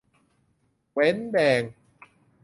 [0.93, 1.61] เว้นแดง